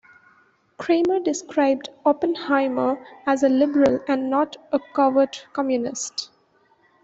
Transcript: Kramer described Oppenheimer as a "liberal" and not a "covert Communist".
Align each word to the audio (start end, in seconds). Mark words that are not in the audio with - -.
Kramer 0.79 1.19
described 1.19 1.89
Oppenheimer 2.07 3.05
as 3.27 3.43
a 3.43 3.49
"liberal" 3.49 3.99
and 4.07 4.31
not 4.31 4.57
a 4.71 4.79
"covert 4.95 5.45
Communist". 5.53 6.31